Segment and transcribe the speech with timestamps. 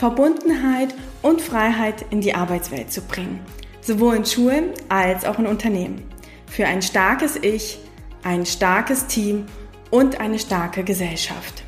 [0.00, 3.38] Verbundenheit und Freiheit in die Arbeitswelt zu bringen,
[3.82, 6.00] sowohl in Schulen als auch in Unternehmen.
[6.46, 7.78] Für ein starkes Ich,
[8.22, 9.44] ein starkes Team
[9.90, 11.64] und eine starke Gesellschaft.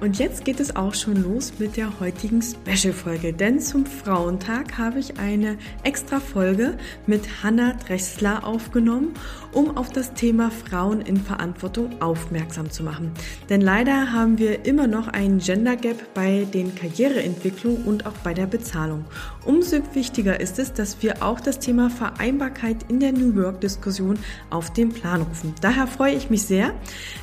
[0.00, 5.00] Und jetzt geht es auch schon los mit der heutigen Special-Folge, denn zum Frauentag habe
[5.00, 6.76] ich eine extra Folge
[7.08, 9.14] mit Hanna Dressler aufgenommen,
[9.52, 13.10] um auf das Thema Frauen in Verantwortung aufmerksam zu machen.
[13.48, 18.34] Denn leider haben wir immer noch einen Gender Gap bei den Karriereentwicklungen und auch bei
[18.34, 19.04] der Bezahlung.
[19.44, 24.16] Umso wichtiger ist es, dass wir auch das Thema Vereinbarkeit in der New Work-Diskussion
[24.50, 25.56] auf den Plan rufen.
[25.60, 26.72] Daher freue ich mich sehr,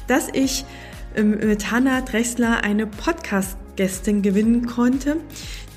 [0.07, 0.65] dass ich
[1.23, 5.17] mit Hanna Dressler eine Podcast-Gästin gewinnen konnte,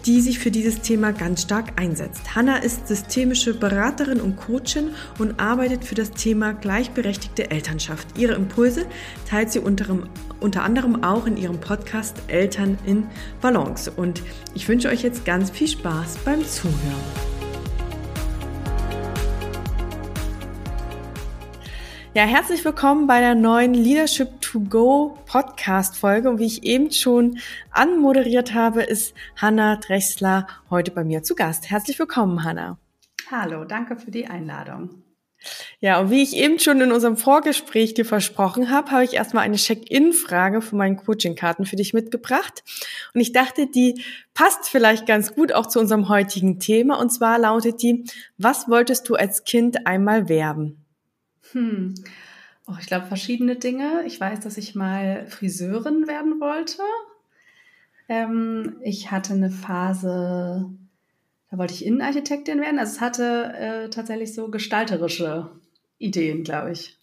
[0.06, 2.34] die sich für dieses Thema ganz stark einsetzt.
[2.34, 8.16] Hanna ist systemische Beraterin und Coachin und arbeitet für das Thema gleichberechtigte Elternschaft.
[8.16, 8.86] Ihre Impulse
[9.28, 13.06] teilt sie unter anderem auch in ihrem Podcast Eltern in
[13.40, 13.90] Balance.
[13.90, 14.22] Und
[14.54, 17.37] ich wünsche euch jetzt ganz viel Spaß beim Zuhören.
[22.14, 26.30] Ja, herzlich willkommen bei der neuen Leadership to Go Podcast Folge.
[26.30, 27.38] Und wie ich eben schon
[27.70, 31.68] anmoderiert habe, ist Hanna Drechsler heute bei mir zu Gast.
[31.70, 32.78] Herzlich willkommen, Hanna.
[33.30, 35.02] Hallo, danke für die Einladung.
[35.80, 39.44] Ja, und wie ich eben schon in unserem Vorgespräch dir versprochen habe, habe ich erstmal
[39.44, 42.64] eine Check-in-Frage für meinen Coaching-Karten für dich mitgebracht.
[43.12, 46.98] Und ich dachte, die passt vielleicht ganz gut auch zu unserem heutigen Thema.
[46.98, 48.04] Und zwar lautet die,
[48.38, 50.77] was wolltest du als Kind einmal werben?
[51.52, 51.94] Hm.
[52.66, 54.04] Oh, ich glaube, verschiedene Dinge.
[54.06, 56.82] Ich weiß, dass ich mal Friseurin werden wollte.
[58.08, 60.70] Ähm, ich hatte eine Phase,
[61.50, 62.78] da wollte ich Innenarchitektin werden.
[62.78, 65.50] Also es hatte äh, tatsächlich so gestalterische
[65.98, 66.97] Ideen, glaube ich.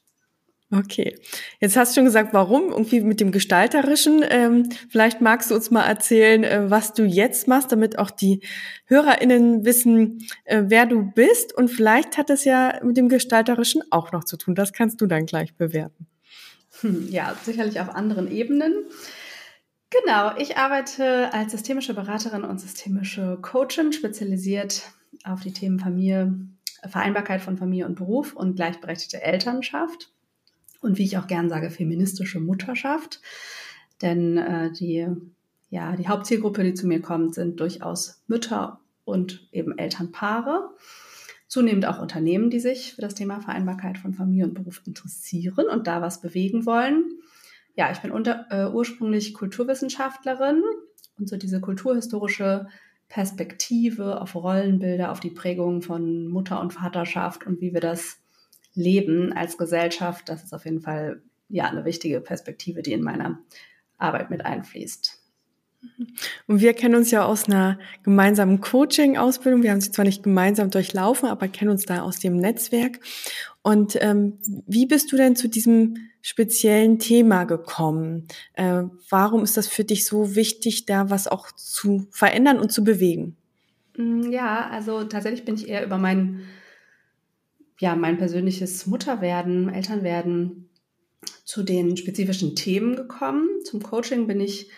[0.71, 1.15] Okay,
[1.59, 4.25] jetzt hast du schon gesagt, warum, irgendwie mit dem Gestalterischen.
[4.27, 8.41] Ähm, vielleicht magst du uns mal erzählen, äh, was du jetzt machst, damit auch die
[8.85, 11.55] HörerInnen wissen, äh, wer du bist.
[11.55, 14.55] Und vielleicht hat es ja mit dem Gestalterischen auch noch zu tun.
[14.55, 16.07] Das kannst du dann gleich bewerten.
[16.81, 18.73] Hm, ja, sicherlich auf anderen Ebenen.
[19.91, 24.81] Genau, ich arbeite als systemische Beraterin und systemische Coachin, spezialisiert
[25.23, 26.33] auf die Themen Familie,
[26.89, 30.14] Vereinbarkeit von Familie und Beruf und gleichberechtigte Elternschaft
[30.85, 33.21] und wie ich auch gern sage, feministische Mutterschaft.
[34.01, 35.07] Denn äh, die,
[35.69, 40.69] ja, die Hauptzielgruppe, die zu mir kommt, sind durchaus Mütter und eben Elternpaare.
[41.47, 45.87] Zunehmend auch Unternehmen, die sich für das Thema Vereinbarkeit von Familie und Beruf interessieren und
[45.87, 47.03] da was bewegen wollen.
[47.75, 50.63] Ja, ich bin unter, äh, ursprünglich Kulturwissenschaftlerin
[51.17, 52.67] und so diese kulturhistorische
[53.07, 58.17] Perspektive auf Rollenbilder, auf die Prägung von Mutter und Vaterschaft und wie wir das
[58.75, 63.39] leben als Gesellschaft, das ist auf jeden Fall ja eine wichtige Perspektive, die in meiner
[63.97, 65.21] Arbeit mit einfließt.
[66.47, 69.63] Und wir kennen uns ja aus einer gemeinsamen Coaching-Ausbildung.
[69.63, 72.99] Wir haben sie zwar nicht gemeinsam durchlaufen, aber kennen uns da aus dem Netzwerk.
[73.61, 78.27] Und ähm, wie bist du denn zu diesem speziellen Thema gekommen?
[78.53, 82.83] Äh, warum ist das für dich so wichtig, da was auch zu verändern und zu
[82.83, 83.37] bewegen?
[83.95, 86.41] Mm, ja, also tatsächlich bin ich eher über meinen
[87.79, 90.69] ja, mein persönliches Mutterwerden, Elternwerden
[91.43, 93.47] zu den spezifischen Themen gekommen.
[93.63, 94.69] Zum Coaching bin ich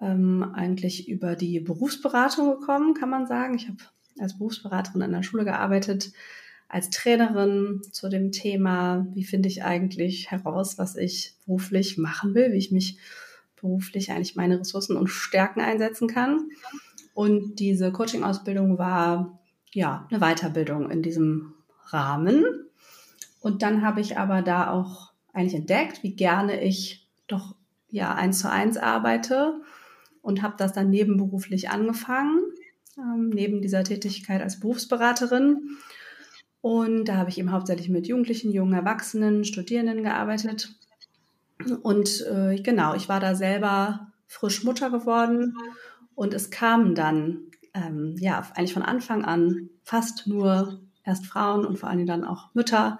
[0.00, 3.54] ähm, eigentlich über die Berufsberatung gekommen, kann man sagen.
[3.54, 3.78] Ich habe
[4.18, 6.12] als Berufsberaterin an der Schule gearbeitet,
[6.68, 12.52] als Trainerin zu dem Thema, wie finde ich eigentlich heraus, was ich beruflich machen will,
[12.52, 12.98] wie ich mich
[13.60, 16.48] beruflich eigentlich meine Ressourcen und Stärken einsetzen kann.
[17.14, 19.38] Und diese Coaching-Ausbildung war
[19.72, 21.54] ja eine Weiterbildung in diesem
[21.94, 22.44] Rahmen.
[23.40, 27.54] Und dann habe ich aber da auch eigentlich entdeckt, wie gerne ich doch
[27.90, 29.60] ja eins zu eins arbeite
[30.22, 32.40] und habe das dann nebenberuflich angefangen,
[32.98, 35.78] ähm, neben dieser Tätigkeit als Berufsberaterin.
[36.60, 40.74] Und da habe ich eben hauptsächlich mit Jugendlichen, jungen Erwachsenen, Studierenden gearbeitet.
[41.82, 45.56] Und äh, genau, ich war da selber frisch Mutter geworden
[46.14, 47.42] und es kamen dann
[47.74, 52.24] ähm, ja eigentlich von Anfang an fast nur erst Frauen und vor allen Dingen dann
[52.24, 52.98] auch Mütter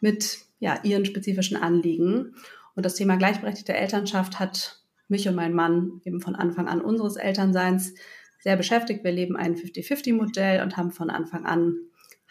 [0.00, 2.34] mit ja, ihren spezifischen Anliegen.
[2.74, 7.16] Und das Thema gleichberechtigte Elternschaft hat mich und meinen Mann eben von Anfang an unseres
[7.16, 7.94] Elternseins
[8.38, 9.04] sehr beschäftigt.
[9.04, 11.76] Wir leben ein 50-50-Modell und haben von Anfang an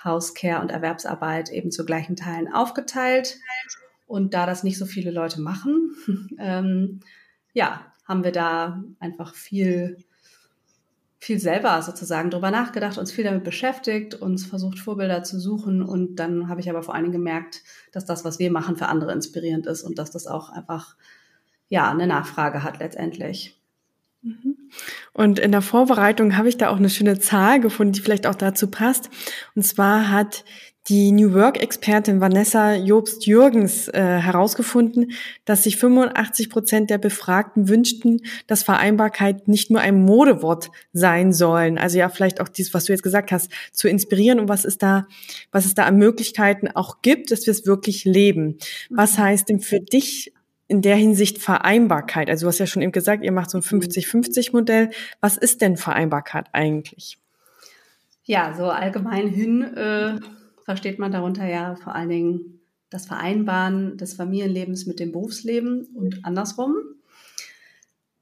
[0.03, 3.37] Hauscare und Erwerbsarbeit eben zu gleichen Teilen aufgeteilt.
[4.07, 5.95] Und da das nicht so viele Leute machen,
[6.39, 7.01] ähm,
[7.53, 9.97] ja, haben wir da einfach viel,
[11.19, 15.83] viel selber sozusagen drüber nachgedacht, uns viel damit beschäftigt, uns versucht, Vorbilder zu suchen.
[15.83, 17.61] Und dann habe ich aber vor allen Dingen gemerkt,
[17.91, 20.95] dass das, was wir machen, für andere inspirierend ist und dass das auch einfach,
[21.67, 23.59] ja, eine Nachfrage hat letztendlich.
[24.21, 24.55] Mhm.
[25.11, 28.35] Und in der Vorbereitung habe ich da auch eine schöne Zahl gefunden, die vielleicht auch
[28.35, 29.09] dazu passt.
[29.55, 30.45] Und zwar hat
[30.89, 35.11] die New Work-Expertin Vanessa Jobst-Jürgens äh, herausgefunden,
[35.45, 41.77] dass sich 85 Prozent der Befragten wünschten, dass Vereinbarkeit nicht nur ein Modewort sein sollen.
[41.77, 44.79] Also ja, vielleicht auch dies, was du jetzt gesagt hast, zu inspirieren und was es
[44.79, 45.05] da,
[45.51, 48.57] was es da an Möglichkeiten auch gibt, dass wir es wirklich leben.
[48.89, 49.21] Was mhm.
[49.21, 50.33] heißt denn für dich
[50.67, 52.31] in der Hinsicht Vereinbarkeit?
[52.31, 54.87] Also du hast ja schon eben gesagt, ihr macht so ein 50-50-Modell.
[54.87, 54.91] Mhm.
[55.21, 57.19] Was ist denn Vereinbarkeit eigentlich?
[58.23, 60.19] Ja, so allgemein hin äh,
[60.69, 62.59] versteht man darunter ja vor allen Dingen
[62.91, 66.75] das Vereinbaren des Familienlebens mit dem Berufsleben und andersrum.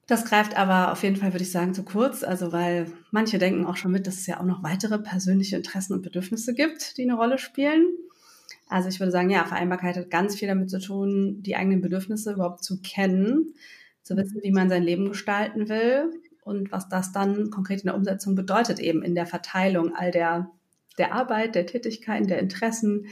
[0.06, 2.24] Das greift aber auf jeden Fall, würde ich sagen, zu kurz.
[2.24, 5.92] Also, weil manche denken auch schon mit, dass es ja auch noch weitere persönliche Interessen
[5.92, 7.86] und Bedürfnisse gibt, die eine Rolle spielen.
[8.70, 12.32] Also ich würde sagen, ja, Vereinbarkeit hat ganz viel damit zu tun, die eigenen Bedürfnisse
[12.32, 13.56] überhaupt zu kennen,
[14.04, 16.14] zu wissen, wie man sein Leben gestalten will
[16.46, 20.50] und was das dann konkret in der Umsetzung bedeutet, eben in der Verteilung all der,
[20.98, 23.08] der Arbeit, der Tätigkeiten, der Interessen,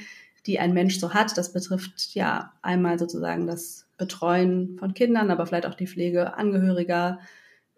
[0.45, 1.37] die ein Mensch so hat.
[1.37, 7.19] Das betrifft ja einmal sozusagen das Betreuen von Kindern, aber vielleicht auch die Pflege Angehöriger,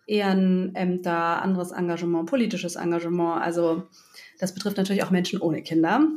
[0.06, 3.42] Ehrenämter, anderes Engagement, politisches Engagement.
[3.42, 3.84] Also
[4.40, 6.08] das betrifft natürlich auch Menschen ohne Kinder.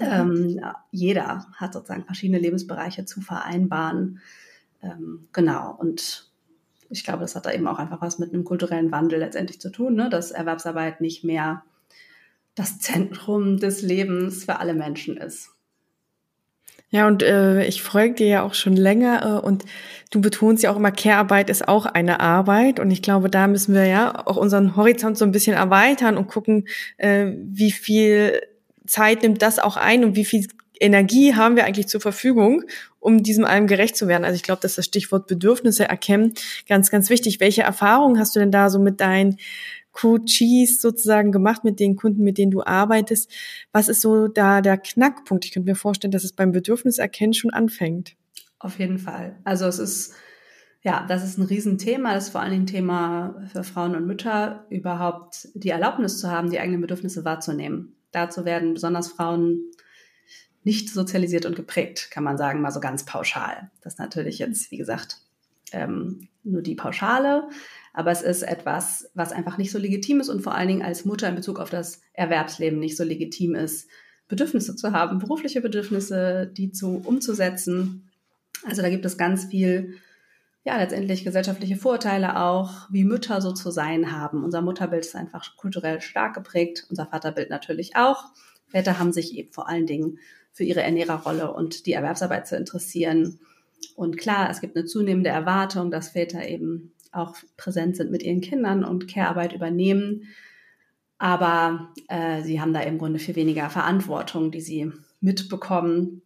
[0.00, 0.60] Ähm,
[0.90, 4.20] jeder hat sozusagen verschiedene Lebensbereiche zu vereinbaren.
[4.82, 5.74] Ähm, genau.
[5.78, 6.30] Und
[6.90, 9.70] ich glaube, das hat da eben auch einfach was mit einem kulturellen Wandel letztendlich zu
[9.70, 10.10] tun, ne?
[10.10, 11.64] dass Erwerbsarbeit nicht mehr
[12.56, 15.50] das Zentrum des Lebens für alle Menschen ist.
[16.88, 19.64] Ja, und äh, ich folge dir ja auch schon länger äh, und
[20.10, 23.74] du betonst ja auch immer, Care-Arbeit ist auch eine Arbeit und ich glaube, da müssen
[23.74, 28.40] wir ja auch unseren Horizont so ein bisschen erweitern und gucken, äh, wie viel
[28.86, 30.46] Zeit nimmt das auch ein und wie viel
[30.78, 32.62] Energie haben wir eigentlich zur Verfügung,
[33.00, 34.24] um diesem allem gerecht zu werden?
[34.24, 36.34] Also ich glaube, dass das Stichwort Bedürfnisse erkennen
[36.68, 37.40] ganz, ganz wichtig.
[37.40, 39.38] Welche Erfahrungen hast du denn da so mit deinen
[39.96, 43.30] Coaches sozusagen gemacht, mit den Kunden, mit denen du arbeitest?
[43.72, 45.44] Was ist so da der Knackpunkt?
[45.44, 48.14] Ich könnte mir vorstellen, dass es beim Bedürfniserkennen schon anfängt.
[48.58, 49.36] Auf jeden Fall.
[49.44, 50.14] Also es ist
[50.82, 52.14] ja, das ist ein Riesenthema.
[52.14, 56.50] Das ist vor allen Dingen Thema für Frauen und Mütter, überhaupt die Erlaubnis zu haben,
[56.50, 57.96] die eigenen Bedürfnisse wahrzunehmen.
[58.12, 59.64] Dazu werden besonders Frauen
[60.62, 63.70] nicht sozialisiert und geprägt, kann man sagen, mal so ganz pauschal.
[63.80, 65.18] Das ist natürlich jetzt, wie gesagt,
[65.72, 67.48] ähm, nur die Pauschale,
[67.96, 71.06] aber es ist etwas, was einfach nicht so legitim ist und vor allen Dingen als
[71.06, 73.88] Mutter in Bezug auf das Erwerbsleben nicht so legitim ist,
[74.28, 78.10] Bedürfnisse zu haben, berufliche Bedürfnisse, die zu umzusetzen.
[78.66, 79.94] Also da gibt es ganz viel,
[80.62, 84.44] ja, letztendlich gesellschaftliche Vorurteile auch, wie Mütter so zu sein haben.
[84.44, 88.24] Unser Mutterbild ist einfach kulturell stark geprägt, unser Vaterbild natürlich auch.
[88.66, 90.18] Väter haben sich eben vor allen Dingen
[90.52, 93.40] für ihre Ernährerrolle und die Erwerbsarbeit zu interessieren.
[93.94, 98.40] Und klar, es gibt eine zunehmende Erwartung, dass Väter eben auch präsent sind mit ihren
[98.40, 100.24] Kindern und Care-Arbeit übernehmen.
[101.18, 106.22] Aber äh, sie haben da im Grunde viel weniger Verantwortung, die sie mitbekommen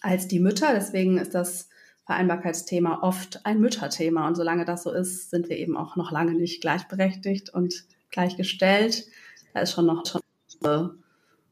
[0.00, 0.74] als die Mütter.
[0.74, 1.68] Deswegen ist das
[2.06, 4.26] Vereinbarkeitsthema oft ein Mütterthema.
[4.26, 9.06] Und solange das so ist, sind wir eben auch noch lange nicht gleichberechtigt und gleichgestellt.
[9.54, 10.02] Da ist schon noch
[10.62, 10.94] eine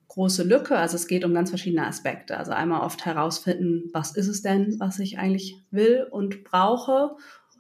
[0.09, 0.79] große Lücke.
[0.79, 2.39] Also es geht um ganz verschiedene Aspekte.
[2.39, 7.17] Also einmal oft herausfinden, was ist es denn, was ich eigentlich will und brauche,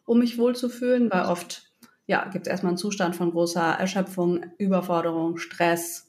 [0.07, 1.71] um mich wohlzufühlen, weil oft
[2.07, 6.09] ja, gibt es erstmal einen Zustand von großer Erschöpfung, Überforderung, Stress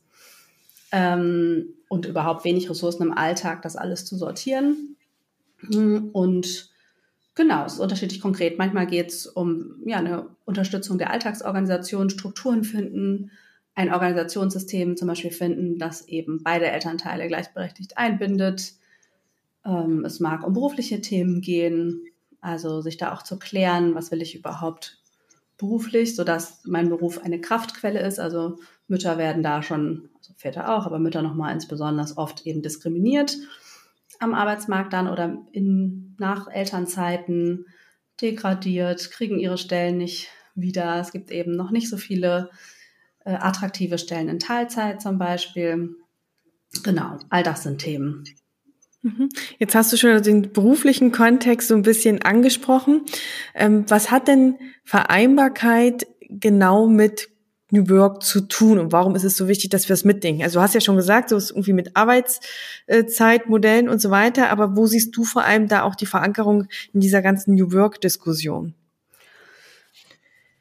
[0.91, 4.95] ähm, und überhaupt wenig Ressourcen im Alltag, das alles zu sortieren.
[6.13, 6.71] Und
[7.37, 8.57] Genau, es ist unterschiedlich konkret.
[8.57, 13.29] Manchmal geht es um ja, eine Unterstützung der Alltagsorganisation, Strukturen finden,
[13.75, 18.73] ein Organisationssystem zum Beispiel finden, das eben beide Elternteile gleichberechtigt einbindet.
[19.63, 22.05] Ähm, es mag um berufliche Themen gehen,
[22.41, 25.01] also sich da auch zu klären, was will ich überhaupt
[25.58, 28.20] beruflich, sodass mein Beruf eine Kraftquelle ist.
[28.20, 33.38] Also Mütter werden da schon, also Väter auch, aber Mütter nochmal insbesondere oft eben diskriminiert
[34.20, 37.65] am Arbeitsmarkt dann oder in, nach Elternzeiten
[38.22, 41.00] degradiert, kriegen ihre Stellen nicht wieder.
[41.00, 42.50] Es gibt eben noch nicht so viele
[43.25, 45.96] äh, attraktive Stellen in Teilzeit zum Beispiel.
[46.84, 48.24] Genau, all das sind Themen.
[49.07, 49.29] Mhm.
[49.57, 53.03] Jetzt hast du schon den beruflichen Kontext so ein bisschen angesprochen.
[53.55, 57.29] Ähm, was hat denn Vereinbarkeit genau mit
[57.69, 60.43] New Work zu tun und warum ist es so wichtig, dass wir es mitdenken?
[60.43, 64.75] Also du hast ja schon gesagt, so ist irgendwie mit Arbeitszeitmodellen und so weiter, aber
[64.75, 68.73] wo siehst du vor allem da auch die Verankerung in dieser ganzen New Work-Diskussion?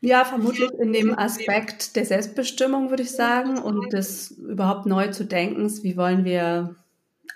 [0.01, 5.25] Ja, vermutlich in dem Aspekt der Selbstbestimmung, würde ich sagen, und des überhaupt neu zu
[5.25, 6.77] denkens, wie wollen wir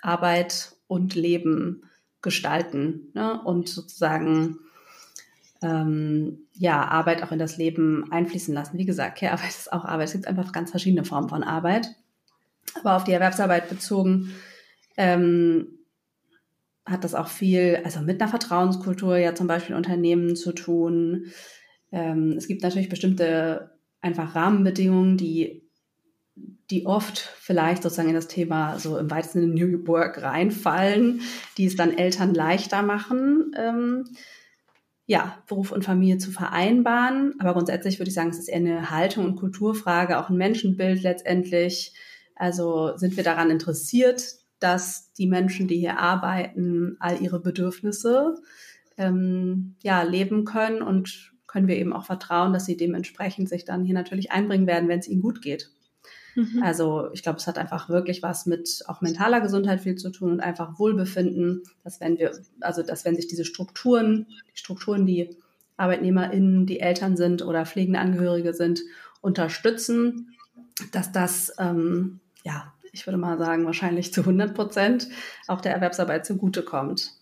[0.02, 1.84] Arbeit und Leben
[2.20, 3.40] gestalten ne?
[3.42, 4.58] und sozusagen
[5.62, 8.76] ähm, ja, Arbeit auch in das Leben einfließen lassen.
[8.76, 10.08] Wie gesagt, Care-Arbeit ist auch Arbeit.
[10.08, 11.88] Es gibt einfach ganz verschiedene Formen von Arbeit.
[12.80, 14.34] Aber auf die Erwerbsarbeit bezogen
[14.96, 15.78] ähm,
[16.84, 21.26] hat das auch viel, also mit einer Vertrauenskultur ja zum Beispiel Unternehmen zu tun.
[21.92, 23.70] Ähm, es gibt natürlich bestimmte
[24.00, 25.69] einfach Rahmenbedingungen, die,
[26.70, 31.20] die oft vielleicht sozusagen in das Thema so im weitesten Sinne New Work reinfallen,
[31.56, 33.52] die es dann Eltern leichter machen.
[33.56, 34.04] Ähm,
[35.06, 37.34] ja, Beruf und Familie zu vereinbaren.
[37.40, 41.02] Aber grundsätzlich würde ich sagen, es ist eher eine Haltung und Kulturfrage, auch ein Menschenbild
[41.02, 41.94] letztendlich.
[42.36, 44.22] Also sind wir daran interessiert,
[44.60, 48.36] dass die Menschen, die hier arbeiten, all ihre Bedürfnisse
[48.96, 53.84] ähm, ja, leben können und können wir eben auch vertrauen, dass sie dementsprechend sich dann
[53.84, 55.70] hier natürlich einbringen werden, wenn es ihnen gut geht.
[56.34, 56.62] Mhm.
[56.62, 60.32] Also ich glaube, es hat einfach wirklich was mit auch mentaler Gesundheit viel zu tun
[60.32, 65.36] und einfach Wohlbefinden, dass wenn wir, also dass wenn sich diese Strukturen, die Strukturen, die
[65.76, 68.82] ArbeitnehmerInnen, die Eltern sind oder pflegende Angehörige sind,
[69.20, 70.36] unterstützen,
[70.92, 75.08] dass das, ähm, ja, ich würde mal sagen, wahrscheinlich zu 100 Prozent
[75.46, 77.12] auch der Erwerbsarbeit zugutekommt.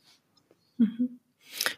[0.78, 1.17] Mhm.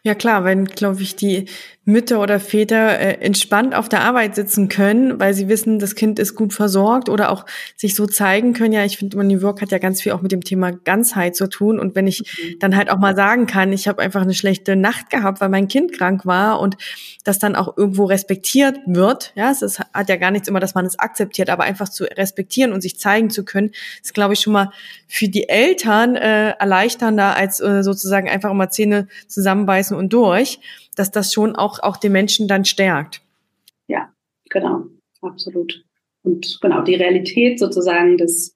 [0.03, 1.47] Ja klar, wenn, glaube ich, die
[1.91, 6.19] Mütter oder Väter äh, entspannt auf der Arbeit sitzen können, weil sie wissen, das Kind
[6.19, 7.47] ist gut versorgt oder auch
[7.77, 8.73] sich so zeigen können.
[8.73, 11.49] Ja, ich finde, New Work hat ja ganz viel auch mit dem Thema Ganzheit zu
[11.49, 11.81] tun.
[11.81, 12.59] Und wenn ich mhm.
[12.61, 15.69] dann halt auch mal sagen kann, ich habe einfach eine schlechte Nacht gehabt, weil mein
[15.69, 16.77] Kind krank war und
[17.25, 20.75] das dann auch irgendwo respektiert wird, ja, es ist, hat ja gar nichts immer, dass
[20.75, 23.71] man es akzeptiert, aber einfach zu respektieren und sich zeigen zu können,
[24.03, 24.71] ist, glaube ich, schon mal
[25.09, 29.09] für die Eltern äh, erleichternder, als äh, sozusagen einfach immer Zähne
[29.71, 30.61] zusammenbeißen und durch
[30.97, 33.23] dass das schon auch, auch den Menschen dann stärkt.
[33.87, 34.13] Ja,
[34.51, 34.83] genau,
[35.23, 35.85] absolut.
[36.23, 38.55] Und genau, die Realität sozusagen des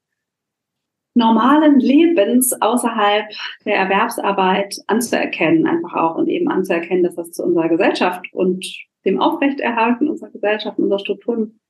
[1.14, 3.26] normalen Lebens außerhalb
[3.64, 8.66] der Erwerbsarbeit anzuerkennen, einfach auch und eben anzuerkennen, dass das zu unserer Gesellschaft und
[9.06, 11.60] dem Aufrechterhalten unserer Gesellschaft, unserer Strukturen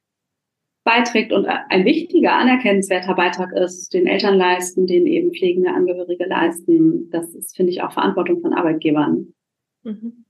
[0.85, 7.11] beiträgt und ein wichtiger, anerkennenswerter Beitrag ist, den Eltern leisten, den eben pflegende Angehörige leisten.
[7.11, 9.33] Das ist, finde ich, auch Verantwortung von Arbeitgebern.
[9.83, 10.25] Mhm.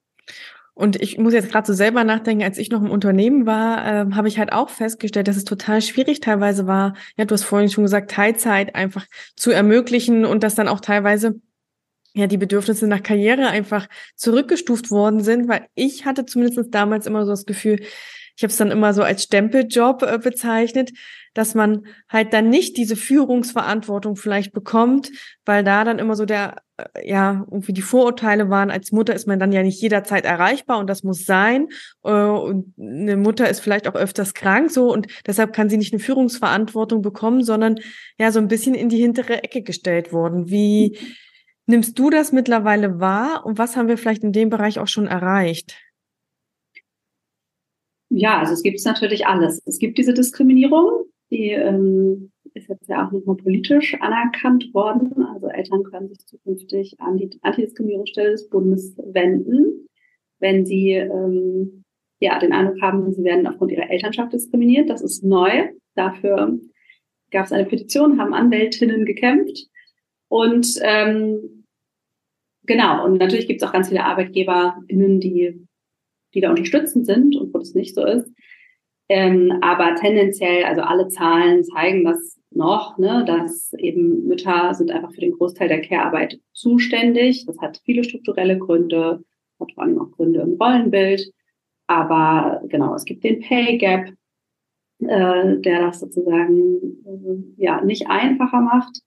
[0.76, 4.12] Und ich muss jetzt gerade so selber nachdenken, als ich noch im Unternehmen war, äh,
[4.12, 7.70] habe ich halt auch festgestellt, dass es total schwierig teilweise war, ja, du hast vorhin
[7.70, 9.06] schon gesagt, Teilzeit einfach
[9.36, 11.40] zu ermöglichen und dass dann auch teilweise
[12.14, 17.24] ja die Bedürfnisse nach Karriere einfach zurückgestuft worden sind, weil ich hatte zumindest damals immer
[17.24, 17.80] so das Gefühl,
[18.36, 20.92] ich habe es dann immer so als Stempeljob äh, bezeichnet,
[21.34, 25.10] dass man halt dann nicht diese Führungsverantwortung vielleicht bekommt,
[25.44, 29.26] weil da dann immer so der, äh, ja, irgendwie die Vorurteile waren, als Mutter ist
[29.26, 31.68] man dann ja nicht jederzeit erreichbar und das muss sein.
[32.02, 35.92] Äh, und eine Mutter ist vielleicht auch öfters krank so und deshalb kann sie nicht
[35.92, 37.76] eine Führungsverantwortung bekommen, sondern
[38.18, 40.50] ja, so ein bisschen in die hintere Ecke gestellt worden.
[40.50, 40.98] Wie
[41.66, 45.06] nimmst du das mittlerweile wahr und was haben wir vielleicht in dem Bereich auch schon
[45.06, 45.76] erreicht?
[48.16, 49.60] Ja, also es gibt natürlich alles.
[49.66, 55.24] Es gibt diese Diskriminierung, die ähm, ist jetzt ja auch nochmal politisch anerkannt worden.
[55.24, 59.88] Also Eltern können sich zukünftig an die Antidiskriminierungsstelle des Bundes wenden,
[60.38, 61.82] wenn sie ähm,
[62.20, 64.88] ja den Eindruck haben, sie werden aufgrund ihrer Elternschaft diskriminiert.
[64.88, 65.70] Das ist neu.
[65.96, 66.60] Dafür
[67.32, 69.66] gab es eine Petition, haben Anwältinnen gekämpft.
[70.28, 71.64] Und ähm,
[72.62, 75.66] genau, und natürlich gibt es auch ganz viele ArbeitgeberInnen, die
[76.34, 78.30] die da unterstützend sind und wo das nicht so ist.
[79.08, 85.12] Ähm, aber tendenziell, also alle Zahlen zeigen das noch, ne, dass eben Mütter sind einfach
[85.12, 87.44] für den Großteil der Care-Arbeit zuständig.
[87.46, 89.22] Das hat viele strukturelle Gründe,
[89.60, 91.32] hat vor allem auch Gründe im Rollenbild.
[91.86, 94.08] Aber genau, es gibt den Pay Gap,
[95.00, 99.00] äh, der das sozusagen äh, ja nicht einfacher macht.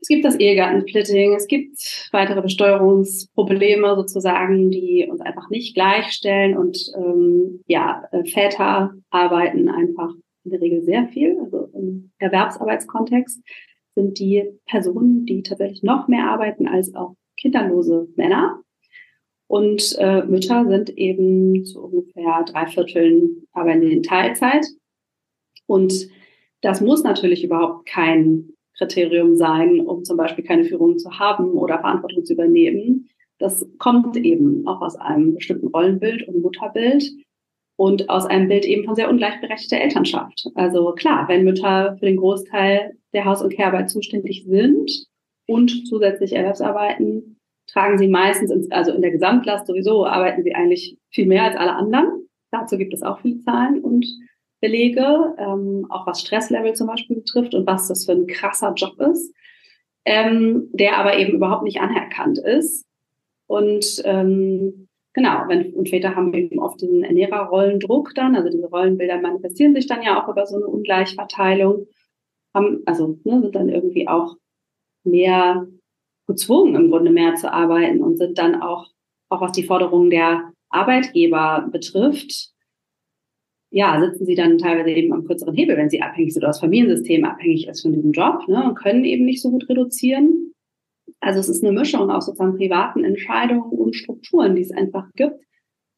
[0.00, 6.78] Es gibt das Ehegattensplitting, es gibt weitere Besteuerungsprobleme sozusagen, die uns einfach nicht gleichstellen und
[6.96, 10.10] ähm, ja, äh, Väter arbeiten einfach
[10.44, 11.38] in der Regel sehr viel.
[11.42, 13.42] Also im Erwerbsarbeitskontext
[13.94, 18.62] sind die Personen, die tatsächlich noch mehr arbeiten als auch kinderlose Männer.
[19.46, 24.64] Und äh, Mütter sind eben zu ungefähr drei Vierteln arbeiten in Teilzeit.
[25.66, 26.08] Und
[26.62, 31.78] das muss natürlich überhaupt kein Kriterium sein, um zum Beispiel keine Führung zu haben oder
[31.78, 33.08] Verantwortung zu übernehmen.
[33.38, 37.04] Das kommt eben auch aus einem bestimmten Rollenbild und Mutterbild.
[37.76, 40.44] und aus einem Bild eben von sehr ungleichberechtigter Elternschaft.
[40.54, 45.06] Also klar, wenn Mütter für den Großteil der Haus- und Kehrarbeit zuständig sind
[45.48, 50.98] und zusätzlich Erwerbsarbeiten, tragen sie meistens, ins, also in der Gesamtlast sowieso, arbeiten sie eigentlich
[51.10, 52.28] viel mehr als alle anderen.
[52.50, 54.04] Dazu gibt es auch viele Zahlen und
[54.60, 59.00] Belege, ähm, auch was Stresslevel zum Beispiel betrifft und was das für ein krasser Job
[59.00, 59.34] ist,
[60.04, 62.86] ähm, der aber eben überhaupt nicht anerkannt ist.
[63.46, 69.20] Und ähm, genau, wenn, und Väter haben eben oft diesen Ernährerrollendruck dann, also diese Rollenbilder
[69.20, 71.86] manifestieren sich dann ja auch über so eine Ungleichverteilung,
[72.54, 74.36] haben, also ne, sind dann irgendwie auch
[75.04, 75.66] mehr
[76.26, 78.88] gezwungen, im Grunde mehr zu arbeiten und sind dann auch,
[79.30, 82.49] auch was die Forderungen der Arbeitgeber betrifft,
[83.70, 86.60] ja, sitzen sie dann teilweise eben am kürzeren Hebel, wenn sie abhängig sind oder das
[86.60, 90.52] Familiensystem abhängig ist von diesem Job ne, und können eben nicht so gut reduzieren.
[91.20, 95.40] Also es ist eine Mischung aus sozusagen privaten Entscheidungen und Strukturen, die es einfach gibt,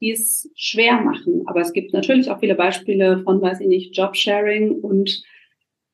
[0.01, 1.43] die es schwer machen.
[1.47, 5.23] Aber es gibt natürlich auch viele Beispiele von, weiß ich nicht, Jobsharing und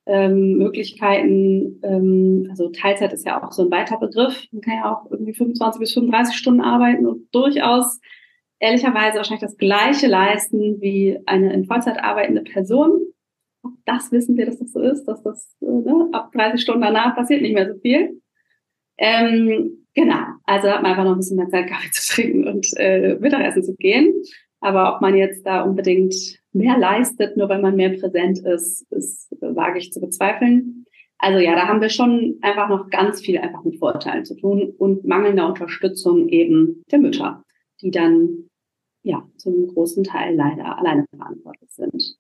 [0.07, 4.47] ähm, Möglichkeiten, ähm, also Teilzeit ist ja auch so ein weiter Begriff.
[4.51, 8.01] Man kann ja auch irgendwie 25 bis 35 Stunden arbeiten und durchaus
[8.59, 13.01] ehrlicherweise wahrscheinlich das Gleiche leisten wie eine in Vollzeit arbeitende Person.
[13.63, 16.83] Auch das wissen wir, dass das so ist, dass das äh, ne, ab 30 Stunden
[16.83, 18.21] danach passiert nicht mehr so viel.
[18.99, 22.67] Ähm, genau, also hat man einfach noch ein bisschen mehr Zeit, Kaffee zu trinken und
[22.77, 24.13] äh, Mittagessen zu gehen.
[24.61, 26.15] Aber ob man jetzt da unbedingt
[26.53, 30.85] mehr leistet, nur wenn man mehr präsent ist, ist, wage ich zu bezweifeln.
[31.19, 34.73] Also ja, da haben wir schon einfach noch ganz viel einfach mit Vorurteilen zu tun
[34.79, 37.45] und mangelnder Unterstützung eben der Mütter,
[37.81, 38.48] die dann
[39.09, 42.19] ja, zum großen Teil leider alleine verantwortlich sind.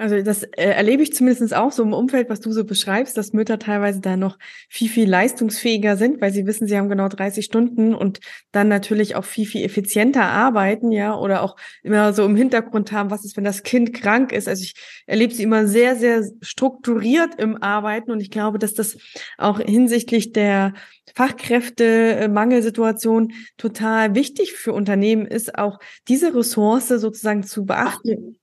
[0.00, 3.32] Also das äh, erlebe ich zumindest auch so im Umfeld, was du so beschreibst, dass
[3.32, 4.38] Mütter teilweise da noch
[4.68, 8.20] viel, viel leistungsfähiger sind, weil sie wissen, sie haben genau 30 Stunden und
[8.52, 13.10] dann natürlich auch viel, viel effizienter arbeiten, ja, oder auch immer so im Hintergrund haben,
[13.10, 14.46] was ist, wenn das Kind krank ist.
[14.46, 14.74] Also ich
[15.06, 18.98] erlebe sie immer sehr, sehr strukturiert im Arbeiten und ich glaube, dass das
[19.36, 20.74] auch hinsichtlich der
[21.16, 28.37] Fachkräftemangelsituation total wichtig für Unternehmen ist, auch diese Ressource sozusagen zu beachten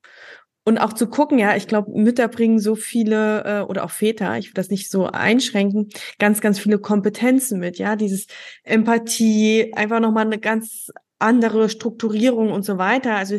[0.66, 4.36] und auch zu gucken, ja, ich glaube, Mütter bringen so viele äh, oder auch Väter,
[4.36, 8.26] ich will das nicht so einschränken, ganz, ganz viele Kompetenzen mit, ja, dieses
[8.64, 13.14] Empathie, einfach nochmal eine ganz andere Strukturierung und so weiter.
[13.14, 13.38] Also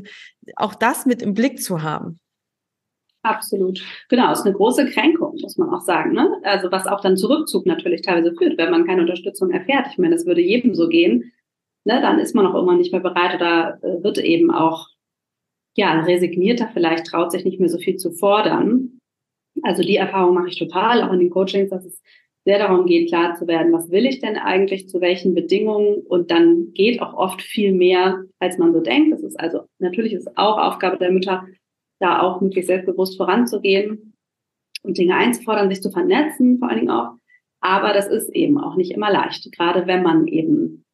[0.56, 2.18] auch das mit im Blick zu haben.
[3.24, 3.82] Absolut.
[4.08, 6.14] Genau, ist eine große Kränkung, muss man auch sagen.
[6.14, 6.32] Ne?
[6.44, 9.88] Also was auch dann zu Rückzug natürlich teilweise führt, wenn man keine Unterstützung erfährt.
[9.92, 11.34] Ich meine, das würde jedem so gehen.
[11.84, 12.00] Ne?
[12.02, 14.88] Dann ist man auch immer nicht mehr bereit oder äh, wird eben auch
[15.78, 19.00] ja, resignierter vielleicht traut sich nicht mehr so viel zu fordern.
[19.64, 22.02] Also die Erfahrung mache ich total, auch in den Coachings, dass es
[22.46, 26.32] sehr darum geht, klar zu werden, was will ich denn eigentlich, zu welchen Bedingungen und
[26.32, 29.12] dann geht auch oft viel mehr, als man so denkt.
[29.12, 31.46] Das ist also, natürlich ist es auch Aufgabe der Mütter,
[32.00, 34.14] da auch möglichst selbstbewusst voranzugehen
[34.84, 37.16] und Dinge einzufordern, sich zu vernetzen, vor allen Dingen auch.
[37.60, 40.86] Aber das ist eben auch nicht immer leicht, gerade wenn man eben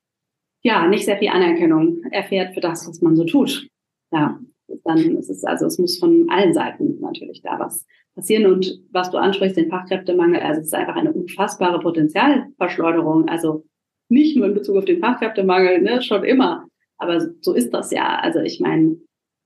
[0.64, 3.68] ja nicht sehr viel Anerkennung erfährt für das, was man so tut.
[4.12, 4.40] Ja,
[4.84, 8.52] dann ist es, also es muss von allen Seiten natürlich da was passieren.
[8.52, 13.28] Und was du ansprichst, den Fachkräftemangel, also es ist einfach eine unfassbare Potenzialverschleuderung.
[13.28, 13.66] Also
[14.10, 16.68] nicht nur in Bezug auf den Fachkräftemangel, ne, schon immer.
[16.98, 18.20] Aber so ist das ja.
[18.20, 18.98] Also ich meine,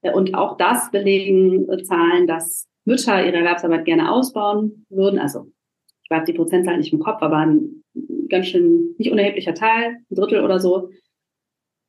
[0.02, 5.20] äh, und auch das belegen äh, Zahlen, dass Mütter ihre Erwerbsarbeit gerne ausbauen würden.
[5.20, 5.52] Also
[6.04, 7.84] ich weiß die Prozentzahl nicht im Kopf, aber ein
[8.30, 10.90] ganz schön nicht unerheblicher Teil, ein Drittel oder so,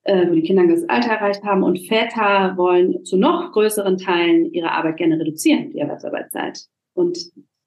[0.09, 1.62] äh, wo die Kinder das Alter erreicht haben.
[1.62, 6.61] Und Väter wollen zu noch größeren Teilen ihre Arbeit gerne reduzieren, die Erwerbsarbeitszeit.
[6.94, 7.18] Und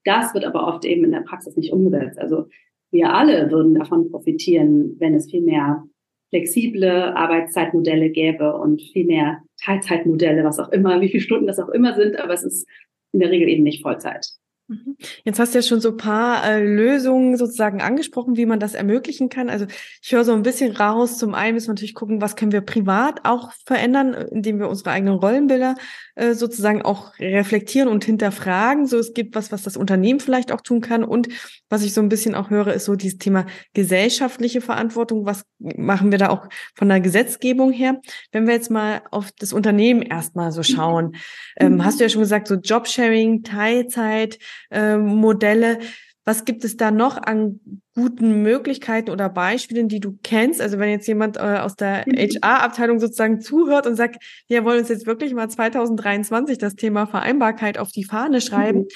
[0.04, 2.18] das wird aber oft eben in der Praxis nicht umgesetzt.
[2.18, 2.46] Also
[2.90, 5.84] wir alle würden davon profitieren, wenn es viel mehr
[6.30, 11.68] flexible Arbeitszeitmodelle gäbe und viel mehr Teilzeitmodelle, was auch immer, wie viele Stunden das auch
[11.68, 12.66] immer sind, aber es ist
[13.12, 14.26] in der Regel eben nicht Vollzeit.
[14.68, 14.96] Mhm.
[15.24, 18.74] Jetzt hast du ja schon so ein paar äh, Lösungen sozusagen angesprochen, wie man das
[18.74, 19.50] ermöglichen kann.
[19.50, 19.66] Also
[20.00, 21.18] ich höre so ein bisschen raus.
[21.18, 24.90] Zum einen müssen wir natürlich gucken, was können wir privat auch verändern, indem wir unsere
[24.90, 25.74] eigenen Rollenbilder
[26.14, 28.86] äh, sozusagen auch reflektieren und hinterfragen.
[28.86, 31.04] So es gibt was, was das Unternehmen vielleicht auch tun kann.
[31.04, 31.28] Und
[31.68, 35.26] was ich so ein bisschen auch höre, ist so dieses Thema gesellschaftliche Verantwortung.
[35.26, 38.00] Was machen wir da auch von der Gesetzgebung her?
[38.30, 41.16] Wenn wir jetzt mal auf das Unternehmen erstmal so schauen,
[41.58, 44.38] ähm, hast du ja schon gesagt, so Jobsharing, Teilzeit,
[44.70, 45.78] äh, Modelle.
[46.24, 47.58] Was gibt es da noch an
[47.94, 50.60] guten Möglichkeiten oder Beispielen, die du kennst?
[50.60, 53.00] Also wenn jetzt jemand äh, aus der HR-Abteilung mhm.
[53.00, 57.90] sozusagen zuhört und sagt, wir wollen uns jetzt wirklich mal 2023 das Thema Vereinbarkeit auf
[57.90, 58.80] die Fahne schreiben.
[58.80, 58.88] Mhm.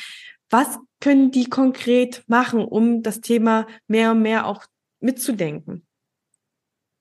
[0.50, 4.64] Was können die konkret machen, um das Thema mehr und mehr auch
[5.00, 5.84] mitzudenken?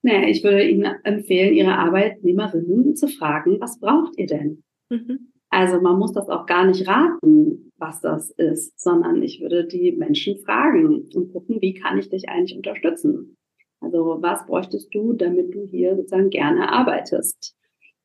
[0.02, 4.64] Naja, ich würde Ihnen empfehlen, Ihre Arbeitnehmerinnen zu fragen, was braucht ihr denn?
[4.90, 5.32] Mhm.
[5.50, 9.92] Also man muss das auch gar nicht raten, was das ist, sondern ich würde die
[9.92, 13.38] Menschen fragen und gucken, wie kann ich dich eigentlich unterstützen?
[13.82, 17.56] Also was bräuchtest du, damit du hier sozusagen gerne arbeitest?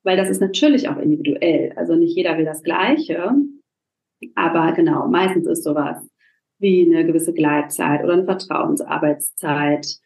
[0.03, 1.73] Weil das ist natürlich auch individuell.
[1.75, 3.31] Also nicht jeder will das Gleiche.
[4.35, 5.97] Aber genau, meistens ist sowas
[6.59, 9.97] wie eine gewisse Gleitzeit oder eine Vertrauensarbeitszeit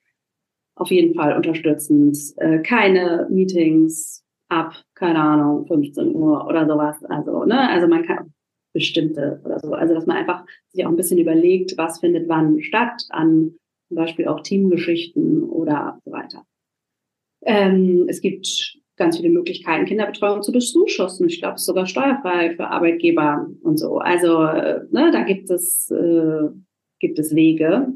[0.76, 2.18] auf jeden Fall unterstützend.
[2.38, 4.25] Äh, keine Meetings
[4.56, 7.04] ab, keine Ahnung, 15 Uhr oder sowas.
[7.06, 8.34] Also, ne, also man kann
[8.74, 9.74] bestimmte oder so.
[9.74, 13.56] Also, dass man einfach sich auch ein bisschen überlegt, was findet wann statt an
[13.88, 16.44] zum Beispiel auch Teamgeschichten oder so weiter.
[17.46, 21.28] Ähm, es gibt ganz viele Möglichkeiten, Kinderbetreuung zu bezuschussen.
[21.28, 24.00] Ich glaube, es ist sogar steuerfrei für Arbeitgeber und so.
[24.00, 26.50] Also ne, da gibt es, äh,
[27.00, 27.94] gibt es Wege.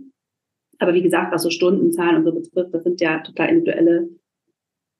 [0.78, 4.10] Aber wie gesagt, was so Stundenzahlen und so betrifft, das sind ja total individuelle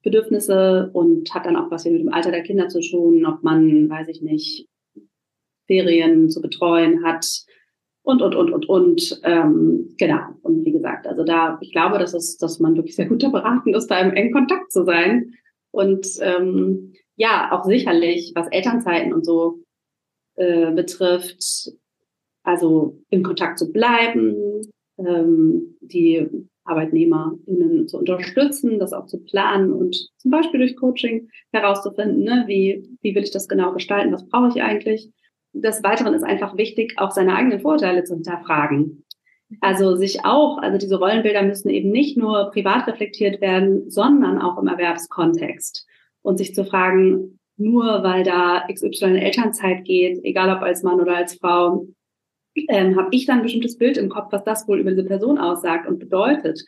[0.04, 3.90] Bedürfnisse und hat dann auch was mit dem Alter der Kinder zu tun, ob man,
[3.90, 4.68] weiß ich nicht,
[5.68, 7.26] Ferien zu betreuen hat
[8.02, 9.22] und, und, und, und, und.
[9.24, 10.22] Ähm, genau.
[10.42, 13.74] Und wie gesagt, also da, ich glaube, dass es, dass man wirklich sehr gut beraten
[13.74, 15.34] ist, da im engen Kontakt zu sein
[15.72, 19.60] und ähm, ja, auch sicherlich, was Elternzeiten und so
[20.36, 21.74] äh, betrifft,
[22.44, 24.62] also in Kontakt zu bleiben,
[24.98, 26.28] ähm, die
[26.70, 32.88] ArbeitnehmerInnen zu unterstützen, das auch zu planen und zum Beispiel durch Coaching herauszufinden, ne, wie,
[33.02, 35.10] wie will ich das genau gestalten, was brauche ich eigentlich.
[35.54, 39.04] Des Weiteren ist einfach wichtig, auch seine eigenen Vorteile zu hinterfragen.
[39.62, 44.62] Also sich auch, also diese Rollenbilder müssen eben nicht nur privat reflektiert werden, sondern auch
[44.62, 45.88] im Erwerbskontext.
[46.22, 51.00] Und sich zu fragen, nur weil da XY in Elternzeit geht, egal ob als Mann
[51.00, 51.88] oder als Frau,
[52.56, 55.38] ähm, habe ich dann ein bestimmtes Bild im Kopf, was das wohl über diese Person
[55.38, 56.64] aussagt und bedeutet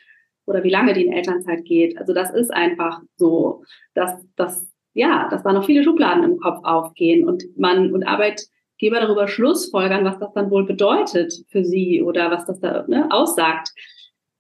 [0.46, 1.98] oder wie lange die in Elternzeit geht.
[1.98, 3.64] Also das ist einfach so,
[3.94, 8.42] dass, dass ja, dass da noch viele Schubladen im Kopf aufgehen und man und Arbeit
[8.78, 13.08] Geber darüber Schlussfolgern, was das dann wohl bedeutet für sie oder was das da ne,
[13.12, 13.70] aussagt.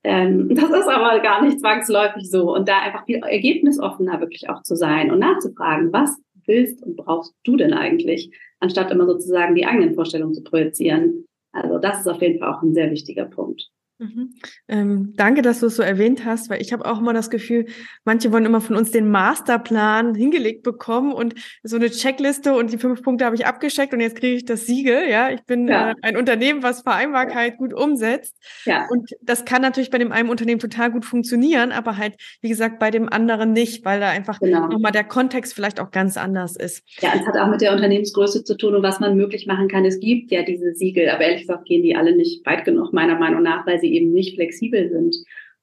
[0.03, 2.53] Ähm, das ist aber gar nicht zwangsläufig so.
[2.53, 7.35] Und da einfach viel ergebnisoffener wirklich auch zu sein und nachzufragen, was willst und brauchst
[7.43, 11.25] du denn eigentlich, anstatt immer sozusagen die eigenen Vorstellungen zu projizieren.
[11.53, 13.69] Also das ist auf jeden Fall auch ein sehr wichtiger Punkt.
[14.01, 14.33] Mhm.
[14.67, 17.67] Ähm, danke, dass du es so erwähnt hast, weil ich habe auch immer das Gefühl,
[18.03, 22.79] manche wollen immer von uns den Masterplan hingelegt bekommen und so eine Checkliste und die
[22.79, 25.07] fünf Punkte habe ich abgecheckt und jetzt kriege ich das Siegel.
[25.07, 25.91] Ja, ich bin ja.
[25.91, 28.35] äh, ein Unternehmen, was Vereinbarkeit gut umsetzt.
[28.65, 28.87] Ja.
[28.89, 32.79] Und das kann natürlich bei dem einen Unternehmen total gut funktionieren, aber halt, wie gesagt,
[32.79, 34.67] bei dem anderen nicht, weil da einfach genau.
[34.67, 36.83] nochmal der Kontext vielleicht auch ganz anders ist.
[37.01, 39.85] Ja, es hat auch mit der Unternehmensgröße zu tun und was man möglich machen kann.
[39.85, 43.19] Es gibt ja diese Siegel, aber ehrlich gesagt gehen die alle nicht weit genug, meiner
[43.19, 45.15] Meinung nach, weil sie eben nicht flexibel sind.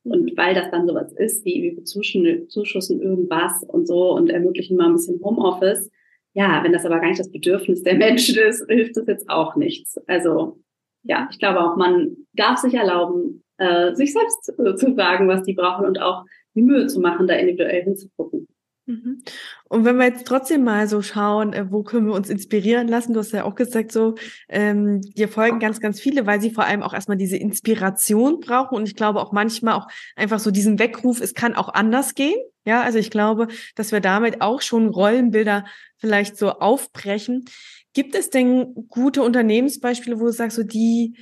[0.05, 4.87] Und weil das dann sowas ist, wie wir zuschussen irgendwas und so und ermöglichen mal
[4.87, 5.91] ein bisschen Homeoffice.
[6.35, 9.57] Ja, wenn das aber gar nicht das Bedürfnis der Menschen ist, hilft das jetzt auch
[9.57, 9.99] nichts.
[10.07, 10.61] Also
[11.03, 15.43] ja, ich glaube auch, man darf sich erlauben, äh, sich selbst äh, zu sagen, was
[15.43, 18.47] die brauchen und auch die Mühe zu machen, da individuell hinzugucken.
[18.89, 19.23] Mhm.
[19.69, 23.13] Und wenn wir jetzt trotzdem mal so schauen, äh, wo können wir uns inspirieren lassen?
[23.13, 24.15] Du hast ja auch gesagt, so
[24.49, 28.77] ähm, dir folgen ganz, ganz viele, weil sie vor allem auch erstmal diese Inspiration brauchen.
[28.77, 32.39] Und ich glaube auch manchmal auch einfach so diesen Weckruf, es kann auch anders gehen.
[32.65, 35.67] Ja, also ich glaube, dass wir damit auch schon Rollenbilder
[35.99, 37.45] vielleicht so aufbrechen.
[37.93, 41.15] Gibt es denn gute Unternehmensbeispiele, wo du sagst, so die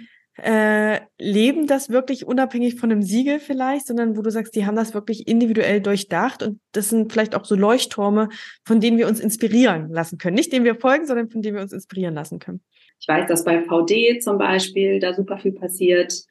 [0.43, 4.77] äh, leben das wirklich unabhängig von einem Siegel vielleicht, sondern wo du sagst, die haben
[4.77, 8.29] das wirklich individuell durchdacht und das sind vielleicht auch so Leuchtturme,
[8.65, 10.37] von denen wir uns inspirieren lassen können.
[10.37, 12.61] Nicht denen wir folgen, sondern von denen wir uns inspirieren lassen können.
[13.01, 16.25] Ich weiß, dass bei VD zum Beispiel da super viel passiert